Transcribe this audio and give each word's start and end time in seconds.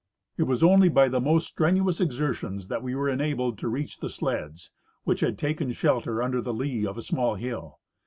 It 0.35 0.47
was 0.49 0.63
only 0.63 0.89
by 0.89 1.09
the 1.09 1.21
most 1.21 1.45
strenuous 1.45 2.01
exertions 2.01 2.69
that 2.69 2.81
we 2.81 2.95
were 2.95 3.07
enabled 3.07 3.59
to 3.59 3.67
reach 3.69 3.99
the 3.99 4.09
sleds, 4.09 4.71
which 5.03 5.19
had 5.19 5.37
taken 5.37 5.71
shelter 5.73 6.23
under 6.23 6.41
the 6.41 6.55
lee 6.55 6.87
of 6.87 6.97
a 6.97 7.03
small 7.03 7.35
hill. 7.35 7.77